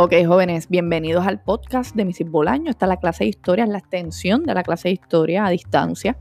Ok, 0.00 0.14
jóvenes, 0.28 0.68
bienvenidos 0.68 1.26
al 1.26 1.40
podcast 1.40 1.96
de 1.96 2.04
Misis 2.04 2.30
Bolaño. 2.30 2.70
Esta 2.70 2.86
es 2.86 2.88
la 2.88 2.98
clase 2.98 3.24
de 3.24 3.30
historia, 3.30 3.64
es 3.64 3.70
la 3.70 3.78
extensión 3.78 4.44
de 4.44 4.54
la 4.54 4.62
clase 4.62 4.86
de 4.86 4.92
historia 4.92 5.44
a 5.44 5.50
distancia. 5.50 6.16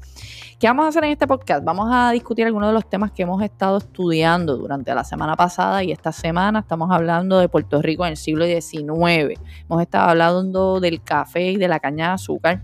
¿Qué 0.60 0.66
vamos 0.66 0.86
a 0.86 0.88
hacer 0.88 1.04
en 1.04 1.12
este 1.12 1.28
podcast? 1.28 1.64
Vamos 1.64 1.88
a 1.92 2.10
discutir 2.10 2.48
algunos 2.48 2.70
de 2.70 2.74
los 2.74 2.90
temas 2.90 3.12
que 3.12 3.22
hemos 3.22 3.40
estado 3.44 3.78
estudiando 3.78 4.58
durante 4.58 4.96
la 4.96 5.04
semana 5.04 5.36
pasada 5.36 5.84
y 5.84 5.92
esta 5.92 6.12
semana. 6.12 6.62
Estamos 6.62 6.90
hablando 6.90 7.38
de 7.38 7.50
Puerto 7.50 7.80
Rico 7.80 8.04
en 8.04 8.14
el 8.14 8.18
siglo 8.18 8.48
XIX. 8.48 9.40
Hemos 9.70 9.82
estado 9.84 10.10
hablando 10.10 10.80
del 10.80 11.04
café 11.04 11.52
y 11.52 11.58
de 11.58 11.68
la 11.68 11.80
caña 11.80 12.08
de 12.08 12.14
azúcar 12.14 12.64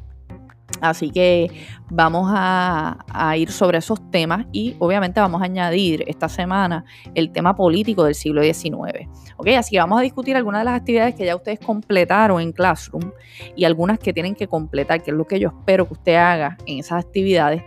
Así 0.83 1.11
que 1.11 1.49
vamos 1.89 2.29
a, 2.29 2.97
ir 3.37 3.49
sobre 3.51 3.77
esos 3.77 4.11
temas 4.11 4.45
y 4.51 4.75
obviamente 4.79 5.21
vamos 5.21 5.41
a 5.41 5.45
añadir 5.45 6.03
esta 6.07 6.27
semana 6.27 6.83
el 7.15 7.31
tema 7.31 7.55
político 7.55 8.03
del 8.03 8.15
siglo 8.15 8.43
XIX. 8.43 9.07
¿Ok? 9.37 9.47
Así 9.57 9.71
que 9.71 9.79
vamos 9.79 9.97
a 9.97 10.01
discutir 10.01 10.35
algunas 10.35 10.59
de 10.59 10.65
las 10.65 10.75
actividades 10.75 11.15
que 11.15 11.25
ya 11.25 11.37
ustedes 11.37 11.59
completaron 11.59 12.41
en 12.41 12.51
Classroom 12.51 13.11
y 13.55 13.63
algunas 13.63 13.97
que 13.97 14.11
tienen 14.11 14.35
que 14.35 14.47
completar, 14.47 15.01
que 15.01 15.11
es 15.11 15.17
lo 15.17 15.25
que 15.25 15.39
yo 15.39 15.49
espero 15.57 15.87
que 15.87 15.93
usted 15.93 16.15
haga 16.15 16.57
en 16.65 16.79
esas 16.79 17.05
actividades. 17.05 17.63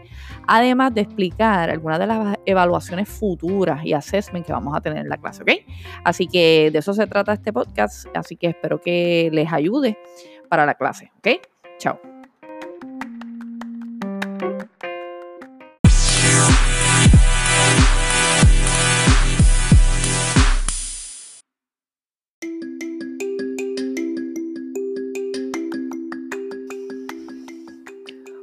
Además 0.46 0.92
de 0.92 1.00
explicar 1.00 1.70
algunas 1.70 1.98
de 1.98 2.06
las 2.06 2.36
evaluaciones 2.44 3.08
futuras 3.08 3.82
y 3.82 3.94
assessment 3.94 4.44
que 4.44 4.52
vamos 4.52 4.76
a 4.76 4.82
tener 4.82 4.98
en 4.98 5.08
la 5.08 5.16
clase, 5.16 5.42
¿ok? 5.42 5.52
Así 6.04 6.26
que 6.26 6.70
de 6.70 6.78
eso 6.80 6.92
se 6.92 7.06
trata 7.06 7.32
este 7.32 7.50
podcast, 7.50 8.14
así 8.14 8.36
que 8.36 8.48
espero 8.48 8.78
que 8.78 9.30
les 9.32 9.50
ayude 9.50 9.96
para 10.50 10.66
la 10.66 10.74
clase, 10.74 11.10
¿ok? 11.16 11.40
Chao. 11.78 12.15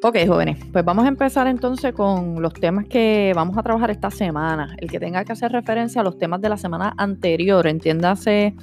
Ok, 0.05 0.17
jóvenes, 0.27 0.57
pues 0.73 0.83
vamos 0.83 1.05
a 1.05 1.07
empezar 1.07 1.47
entonces 1.47 1.93
con 1.93 2.41
los 2.41 2.51
temas 2.51 2.85
que 2.89 3.31
vamos 3.33 3.57
a 3.57 3.63
trabajar 3.63 3.89
esta 3.89 4.11
semana. 4.11 4.75
El 4.79 4.91
que 4.91 4.99
tenga 4.99 5.23
que 5.23 5.31
hacer 5.31 5.53
referencia 5.53 6.01
a 6.01 6.03
los 6.03 6.17
temas 6.17 6.41
de 6.41 6.49
la 6.49 6.57
semana 6.57 6.93
anterior, 6.97 7.65
entiéndase 7.67 8.53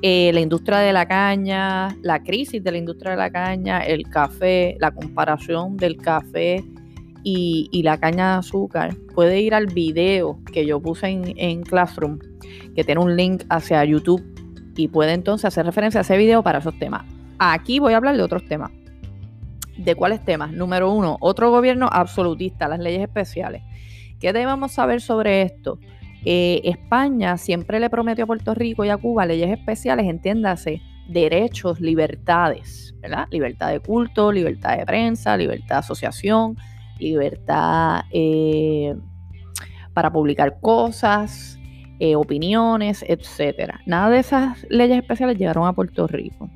eh, 0.00 0.30
la 0.32 0.40
industria 0.40 0.78
de 0.78 0.94
la 0.94 1.06
caña, 1.06 1.94
la 2.00 2.22
crisis 2.22 2.64
de 2.64 2.72
la 2.72 2.78
industria 2.78 3.10
de 3.10 3.18
la 3.18 3.30
caña, 3.30 3.80
el 3.80 4.08
café, 4.08 4.78
la 4.80 4.90
comparación 4.90 5.76
del 5.76 5.98
café 5.98 6.64
y, 7.24 7.82
la 7.84 8.00
caña 8.00 8.32
de 8.32 8.38
azúcar, 8.38 8.96
puede 9.14 9.38
ir 9.38 9.52
al 9.52 9.66
video 9.66 10.38
que 10.50 10.64
yo 10.64 10.80
puse 10.80 11.08
en, 11.08 11.34
en 11.36 11.60
Classroom, 11.60 12.20
que 12.74 12.84
tiene 12.84 13.02
un 13.02 13.16
link 13.16 13.42
hacia 13.50 13.84
YouTube 13.84 14.24
y 14.76 14.88
puede 14.88 15.12
entonces 15.12 15.44
hacer 15.44 15.66
referencia 15.66 16.00
a 16.00 16.04
ese 16.04 16.16
video 16.16 16.42
para 16.42 16.60
esos 16.60 16.78
temas. 16.78 17.04
Aquí 17.38 17.80
voy 17.80 17.92
a 17.92 17.98
hablar 17.98 18.16
de 18.16 18.22
otros 18.22 18.46
temas. 18.46 18.70
¿De 19.76 19.94
cuáles 19.94 20.24
temas? 20.24 20.52
Número 20.52 20.92
uno, 20.92 21.16
otro 21.20 21.50
gobierno 21.50 21.88
absolutista, 21.90 22.68
las 22.68 22.80
leyes 22.80 23.02
especiales. 23.02 23.62
¿Qué 24.20 24.32
debemos 24.32 24.72
saber 24.72 25.00
sobre 25.00 25.42
esto? 25.42 25.78
España 26.22 27.38
siempre 27.38 27.80
le 27.80 27.88
prometió 27.88 28.24
a 28.24 28.26
Puerto 28.26 28.54
Rico 28.54 28.84
y 28.84 28.90
a 28.90 28.98
Cuba 28.98 29.24
leyes 29.24 29.50
especiales, 29.50 30.06
entiéndase, 30.06 30.82
derechos, 31.08 31.80
libertades, 31.80 32.94
¿verdad? 33.00 33.26
Libertad 33.30 33.70
de 33.70 33.80
culto, 33.80 34.30
libertad 34.30 34.76
de 34.76 34.86
prensa, 34.86 35.36
libertad 35.36 35.76
de 35.76 35.78
asociación, 35.78 36.56
libertad 36.98 38.02
eh, 38.12 38.94
para 39.92 40.12
publicar 40.12 40.60
cosas, 40.60 41.58
eh, 41.98 42.14
opiniones, 42.14 43.04
etc. 43.08 43.74
Nada 43.86 44.10
de 44.10 44.20
esas 44.20 44.64
leyes 44.68 44.98
especiales 44.98 45.36
llegaron 45.36 45.66
a 45.66 45.72
Puerto 45.72 46.06
Rico. 46.06 46.48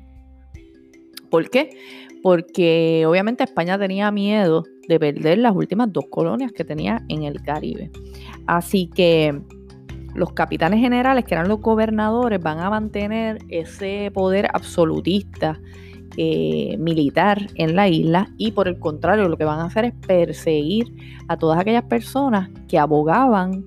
¿Por 1.29 1.49
qué? 1.49 1.69
porque 2.25 3.05
obviamente 3.07 3.43
España 3.43 3.77
tenía 3.77 4.09
miedo 4.09 4.63
de 4.87 4.99
perder 4.99 5.37
las 5.37 5.55
últimas 5.55 5.93
dos 5.93 6.05
colonias 6.09 6.51
que 6.51 6.65
tenía 6.65 7.05
en 7.07 7.21
el 7.21 7.39
Caribe. 7.43 7.91
Así 8.47 8.87
que 8.87 9.43
los 10.15 10.33
capitanes 10.33 10.79
generales, 10.79 11.23
que 11.25 11.35
eran 11.35 11.47
los 11.47 11.61
gobernadores, 11.61 12.41
van 12.41 12.57
a 12.57 12.71
mantener 12.71 13.37
ese 13.49 14.09
poder 14.11 14.47
absolutista 14.53 15.61
eh, 16.17 16.75
militar 16.79 17.45
en 17.57 17.75
la 17.75 17.89
isla 17.89 18.27
y 18.39 18.53
por 18.53 18.67
el 18.67 18.79
contrario 18.79 19.29
lo 19.29 19.37
que 19.37 19.45
van 19.45 19.59
a 19.59 19.65
hacer 19.65 19.85
es 19.85 19.93
perseguir 20.07 20.91
a 21.27 21.37
todas 21.37 21.59
aquellas 21.59 21.83
personas 21.83 22.49
que 22.67 22.79
abogaban 22.79 23.65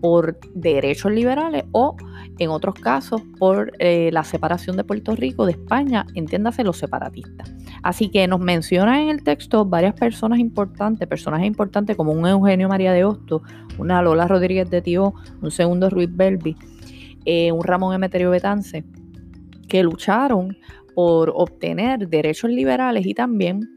por 0.00 0.38
derechos 0.54 1.10
liberales 1.10 1.64
o 1.72 1.96
en 2.38 2.50
otros 2.50 2.74
casos 2.74 3.22
por 3.38 3.72
eh, 3.78 4.10
la 4.12 4.24
separación 4.24 4.76
de 4.76 4.84
Puerto 4.84 5.14
Rico 5.14 5.46
de 5.46 5.52
España, 5.52 6.06
entiéndase 6.14 6.64
los 6.64 6.76
separatistas. 6.76 7.52
Así 7.82 8.08
que 8.08 8.26
nos 8.26 8.40
menciona 8.40 9.02
en 9.02 9.08
el 9.08 9.22
texto 9.22 9.64
varias 9.64 9.94
personas 9.94 10.38
importantes, 10.38 11.06
personajes 11.08 11.46
importantes 11.46 11.96
como 11.96 12.12
un 12.12 12.26
Eugenio 12.26 12.68
María 12.68 12.92
de 12.92 13.04
Hosto, 13.04 13.42
una 13.78 14.02
Lola 14.02 14.26
Rodríguez 14.26 14.70
de 14.70 14.82
Tío, 14.82 15.14
un 15.40 15.50
segundo 15.50 15.90
Ruiz 15.90 16.10
Belvi, 16.12 16.56
eh, 17.24 17.52
un 17.52 17.62
Ramón 17.62 17.94
Emeterio 17.94 18.30
Betance, 18.30 18.84
que 19.68 19.82
lucharon 19.82 20.56
por 20.94 21.32
obtener 21.34 22.08
derechos 22.08 22.50
liberales 22.50 23.06
y 23.06 23.14
también 23.14 23.68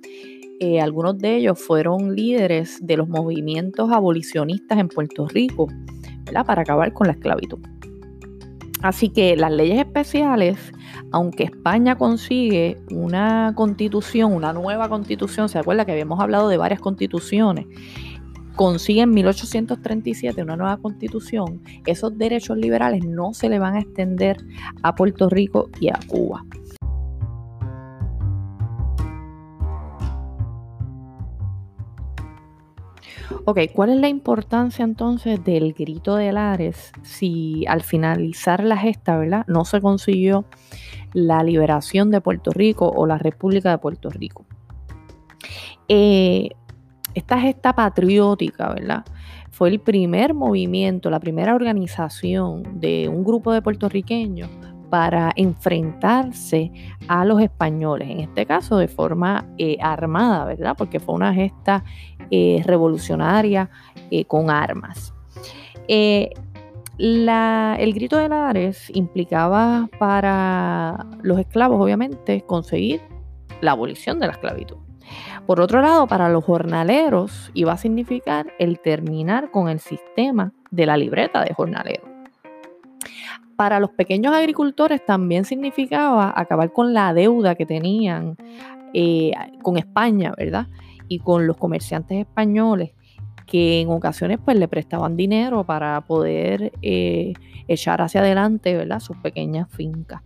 eh, 0.60 0.80
algunos 0.80 1.18
de 1.18 1.38
ellos 1.38 1.60
fueron 1.60 2.16
líderes 2.16 2.80
de 2.82 2.98
los 2.98 3.08
movimientos 3.08 3.92
abolicionistas 3.92 4.78
en 4.78 4.88
Puerto 4.88 5.28
Rico, 5.28 5.68
para 6.46 6.62
acabar 6.62 6.94
con 6.94 7.08
la 7.08 7.14
esclavitud. 7.14 7.60
Así 8.82 9.10
que 9.10 9.36
las 9.36 9.52
leyes 9.52 9.80
especiales, 9.80 10.58
aunque 11.12 11.44
España 11.44 11.98
consigue 11.98 12.78
una 12.90 13.54
constitución, 13.56 14.34
una 14.34 14.54
nueva 14.54 14.90
constitución, 14.90 15.50
se 15.50 15.60
acuerda 15.60 15.86
que 15.86 15.92
habíamos 15.92 16.20
hablado 16.20 16.50
de 16.50 16.58
varias 16.58 16.82
constituciones, 16.82 17.68
consigue 18.56 19.02
en 19.02 19.12
1837 19.12 20.42
una 20.42 20.56
nueva 20.56 20.78
constitución, 20.78 21.62
esos 21.86 22.18
derechos 22.18 22.58
liberales 22.58 23.06
no 23.06 23.34
se 23.34 23.50
le 23.50 23.60
van 23.60 23.76
a 23.76 23.82
extender 23.82 24.38
a 24.82 24.96
Puerto 24.96 25.30
Rico 25.30 25.70
y 25.80 25.90
a 25.90 26.00
Cuba. 26.08 26.44
Ok, 33.46 33.60
¿cuál 33.74 33.90
es 33.90 33.98
la 34.00 34.08
importancia 34.08 34.84
entonces 34.84 35.44
del 35.44 35.74
grito 35.74 36.16
de 36.16 36.32
Lares 36.32 36.92
si 37.02 37.66
al 37.68 37.82
finalizar 37.82 38.64
la 38.64 38.78
gesta, 38.78 39.18
¿verdad? 39.18 39.46
No 39.48 39.66
se 39.66 39.82
consiguió 39.82 40.46
la 41.14 41.44
liberación 41.44 42.12
de 42.12 42.22
Puerto 42.22 42.52
Rico 42.52 42.88
o 42.90 43.06
la 43.06 43.18
República 43.18 43.72
de 43.72 43.78
Puerto 43.78 44.10
Rico. 44.10 44.46
Eh, 45.88 46.50
esta 47.14 47.40
gesta 47.40 47.74
patriótica, 47.74 48.74
¿verdad? 48.74 49.04
Fue 49.50 49.70
el 49.70 49.80
primer 49.80 50.34
movimiento, 50.34 51.10
la 51.10 51.20
primera 51.20 51.54
organización 51.54 52.80
de 52.80 53.10
un 53.10 53.24
grupo 53.24 53.52
de 53.52 53.62
puertorriqueños 53.62 54.50
para 54.92 55.32
enfrentarse 55.38 56.70
a 57.08 57.24
los 57.24 57.42
españoles, 57.42 58.10
en 58.10 58.20
este 58.20 58.46
caso 58.46 58.78
de 58.78 58.90
forma 58.90 59.46
eh, 59.58 59.78
armada, 59.82 60.44
¿verdad? 60.44 60.76
Porque 60.78 61.00
fue 61.00 61.16
una 61.16 61.34
gesta 61.34 61.86
eh, 62.30 62.62
revolucionaria 62.66 63.70
eh, 64.12 64.26
con 64.26 64.52
armas. 64.52 65.14
el 65.88 66.34
grito 67.94 68.18
de 68.18 68.28
Lares 68.28 68.92
implicaba 68.94 69.90
para 69.98 71.08
los 71.24 71.40
esclavos, 71.40 71.82
obviamente, 71.82 72.42
conseguir 72.42 73.00
la 73.62 73.72
abolición 73.72 74.20
de 74.20 74.28
la 74.28 74.34
esclavitud. 74.34 74.78
Por 75.48 75.62
otro 75.62 75.82
lado, 75.82 76.06
para 76.06 76.28
los 76.28 76.44
jornaleros 76.44 77.50
iba 77.54 77.72
a 77.72 77.78
significar 77.78 78.54
el 78.60 78.80
terminar 78.80 79.52
con 79.52 79.70
el 79.70 79.80
sistema 79.80 80.52
de 80.70 80.86
la 80.86 80.98
libreta 80.98 81.44
de 81.44 81.54
jornalero 81.54 82.11
para 83.62 83.80
los 83.80 83.92
pequeños 83.92 84.34
agricultores 84.34 85.06
también 85.06 85.46
significaba 85.46 86.34
acabar 86.36 86.74
con 86.74 86.96
la 86.96 87.14
deuda 87.14 87.54
que 87.54 87.68
tenían 87.68 88.36
eh, 88.92 89.34
con 89.62 89.78
España, 89.78 90.34
¿verdad? 90.36 90.66
Y 91.08 91.20
con 91.20 91.46
los 91.46 91.58
comerciantes 91.58 92.18
españoles 92.22 92.94
que 93.46 93.82
en 93.82 93.90
ocasiones 93.92 94.40
pues 94.44 94.58
le 94.58 94.68
prestaban 94.68 95.16
dinero 95.16 95.64
para 95.64 96.02
poder 96.02 96.72
eh, 96.82 97.34
echar 97.68 98.02
hacia 98.02 98.22
adelante, 98.22 98.76
¿verdad? 98.76 99.00
Sus 99.00 99.18
pequeñas 99.18 99.70
fincas. 99.70 100.24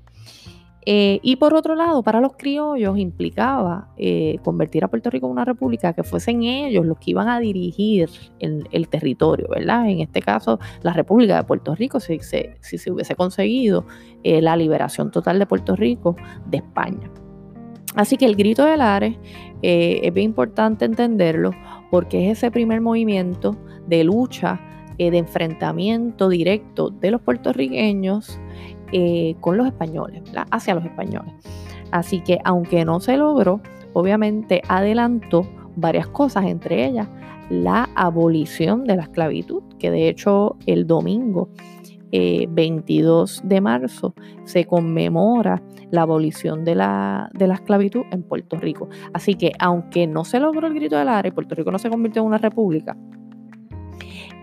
Eh, 0.88 1.20
y 1.24 1.38
por 1.38 1.56
otro 1.56 1.74
lado, 1.74 2.04
para 2.04 2.22
los 2.22 2.34
criollos 2.38 2.98
implicaba 3.00 3.90
eh, 3.98 4.38
convertir 4.44 4.84
a 4.84 4.88
Puerto 4.88 5.10
Rico 5.10 5.26
en 5.26 5.32
una 5.32 5.44
república 5.44 5.94
que 5.94 6.04
fuesen 6.04 6.44
ellos 6.44 6.86
los 6.86 7.00
que 7.00 7.12
iban 7.12 7.28
a 7.28 7.40
dirigir 7.40 8.08
el, 8.40 8.88
territorio, 8.88 9.48
¿verdad? 9.50 9.90
En 9.90 10.02
este 10.02 10.22
caso, 10.22 10.60
la 10.84 10.94
República 10.94 11.38
de 11.38 11.44
Puerto 11.44 11.74
Rico, 11.74 12.00
si, 12.00 12.20
se 12.20 12.92
hubiese 12.92 13.16
conseguido 13.16 13.86
eh, 14.24 14.42
la 14.44 14.56
liberación 14.56 15.10
total 15.10 15.40
de 15.40 15.48
Puerto 15.48 15.76
Rico 15.76 16.16
de 16.46 16.58
España. 16.58 17.10
Así 17.96 18.18
que 18.18 18.26
el 18.26 18.36
grito 18.36 18.66
de 18.66 18.78
Lares 18.78 19.18
es 19.62 20.14
bien 20.14 20.26
importante 20.26 20.86
entenderlo 20.86 21.52
porque 21.90 22.30
es 22.30 22.38
ese 22.38 22.52
primer 22.52 22.82
movimiento 22.82 23.58
de 23.88 24.04
lucha, 24.04 24.60
de 24.98 25.18
enfrentamiento 25.18 26.30
directo 26.30 26.90
de 26.90 27.12
los 27.12 27.22
puertorriqueños 27.22 28.40
eh, 28.92 29.36
con 29.42 29.58
los 29.58 29.68
españoles, 29.68 30.24
hacia 30.52 30.76
los 30.76 30.86
españoles. 30.86 31.34
Así 31.92 32.22
que 32.22 32.40
aunque 32.44 32.86
no 32.86 33.00
se 33.00 33.18
logró, 33.18 33.62
obviamente 33.94 34.62
adelantó 34.68 35.48
varias 35.76 36.08
cosas, 36.08 36.46
entre 36.46 36.86
ellas 36.86 37.08
la 37.50 37.90
abolición 37.96 38.86
de 38.86 38.96
la 38.96 39.04
esclavitud, 39.04 39.64
que 39.78 39.92
de 39.92 40.10
hecho 40.10 40.58
el 40.66 40.88
domingo 40.88 41.50
22 42.12 43.40
eh, 43.40 43.48
de 43.48 43.62
marzo 43.62 44.14
se 44.46 44.66
conmemora 44.66 45.62
la 45.92 46.04
abolición 46.04 46.64
de 46.64 46.76
la, 46.76 47.30
de 47.34 47.48
la, 47.48 47.56
esclavitud 47.56 48.04
en 48.12 48.24
Puerto 48.24 48.58
Rico. 48.58 48.90
Así 49.14 49.36
que 49.36 49.52
aunque 49.60 50.08
no 50.08 50.24
se 50.24 50.40
logró 50.40 50.68
el 50.68 50.74
grito 50.74 50.98
del 50.98 51.10
área 51.10 51.34
Puerto 51.34 51.56
Rico 51.56 51.72
no 51.72 51.80
se 51.80 51.90
convirtió 51.90 52.22
en 52.22 52.28
una 52.28 52.38
república, 52.38 52.96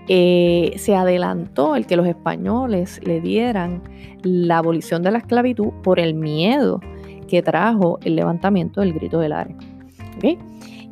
eh, 0.08 0.75
se 0.76 0.96
adelantó 0.96 1.76
el 1.76 1.87
que 1.87 1.96
los 1.96 2.06
españoles 2.06 3.00
le 3.04 3.20
dieran 3.20 3.82
la 4.22 4.58
abolición 4.58 5.02
de 5.02 5.10
la 5.10 5.19
esclavitud 5.19 5.72
por 5.82 6.00
el 6.00 6.14
miedo 6.14 6.81
que 7.28 7.43
trajo 7.43 7.99
el 8.02 8.16
levantamiento 8.16 8.81
del 8.81 8.93
grito 8.93 9.20
del 9.20 9.32
área. 9.32 9.56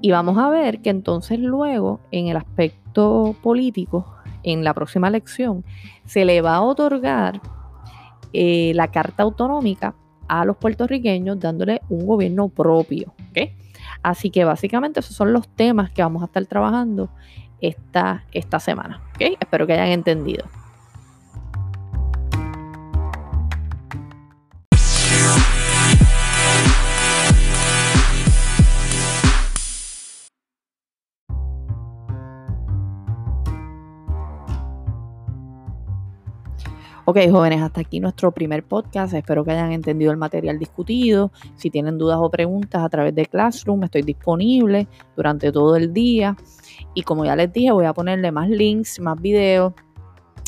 Y 0.01 0.11
vamos 0.11 0.39
a 0.39 0.49
ver 0.49 0.81
que 0.81 0.91
entonces 0.91 1.39
luego, 1.39 2.01
en 2.11 2.29
el 2.29 2.37
aspecto 2.37 3.37
político, 3.43 4.15
en 4.43 4.65
la 4.65 4.73
próxima 4.73 5.09
elección, 5.09 5.65
se 6.07 6.25
le 6.25 6.41
va 6.41 6.57
a 6.57 6.63
otorgar 6.63 7.41
eh, 8.33 8.73
la 8.75 8.89
carta 8.89 9.25
autonómica 9.25 9.95
a 10.29 10.45
los 10.45 10.57
puertorriqueños 10.57 11.39
dándole 11.39 11.81
un 11.89 12.07
gobierno 12.07 12.49
propio. 12.49 13.13
Así 14.03 14.31
que 14.31 14.45
básicamente 14.45 15.01
esos 15.01 15.15
son 15.15 15.33
los 15.33 15.47
temas 15.49 15.91
que 15.91 16.01
vamos 16.03 16.23
a 16.23 16.27
estar 16.27 16.47
trabajando 16.47 17.11
esta, 17.61 18.25
esta 18.33 18.61
semana. 18.61 19.01
Espero 19.19 19.67
que 19.67 19.75
hayan 19.75 19.89
entendido. 19.89 20.45
Ok, 37.11 37.19
jóvenes, 37.29 37.61
hasta 37.61 37.81
aquí 37.81 37.99
nuestro 37.99 38.31
primer 38.31 38.63
podcast. 38.63 39.15
Espero 39.15 39.45
que 39.45 39.51
hayan 39.51 39.73
entendido 39.73 40.13
el 40.13 40.17
material 40.17 40.61
discutido. 40.61 41.33
Si 41.57 41.69
tienen 41.69 41.99
dudas 41.99 42.19
o 42.21 42.31
preguntas 42.31 42.85
a 42.85 42.89
través 42.89 43.13
de 43.17 43.27
Classroom, 43.27 43.83
estoy 43.83 44.03
disponible 44.03 44.87
durante 45.17 45.51
todo 45.51 45.75
el 45.75 45.93
día. 45.93 46.37
Y 46.95 47.03
como 47.03 47.25
ya 47.25 47.35
les 47.35 47.53
dije, 47.53 47.73
voy 47.73 47.87
a 47.87 47.93
ponerle 47.93 48.31
más 48.31 48.49
links, 48.49 49.01
más 49.01 49.21
videos 49.21 49.73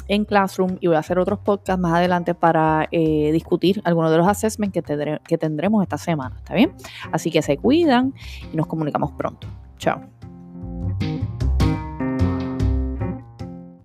en 0.06 0.25
Classroom 0.25 0.76
y 0.79 0.87
voy 0.87 0.94
a 0.94 1.00
hacer 1.00 1.19
otros 1.19 1.41
podcasts 1.41 1.82
más 1.82 1.94
adelante 1.94 2.32
para 2.32 2.87
eh, 2.93 3.32
discutir 3.32 3.82
algunos 3.85 4.12
de 4.12 4.19
los 4.19 4.29
assessments 4.29 4.73
que, 4.73 5.19
que 5.26 5.38
tendremos 5.38 5.82
esta 5.82 5.99
semana. 5.99 6.37
¿Está 6.37 6.55
bien? 6.55 6.73
Así 7.11 7.32
que 7.32 7.43
se 7.43 7.56
cuidan 7.56 8.15
y 8.53 8.56
nos 8.56 8.69
comunicamos 8.69 9.11
pronto. 9.11 9.49
Chao. 9.79 10.00